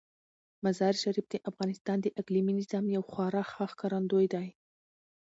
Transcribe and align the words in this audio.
مزارشریف 0.65 1.25
د 1.31 1.35
افغانستان 1.49 1.97
د 2.01 2.07
اقلیمي 2.21 2.53
نظام 2.59 2.85
یو 2.95 3.03
خورا 3.11 3.43
ښه 3.51 3.65
ښکارندوی 3.71 4.25
دی. 4.33 4.47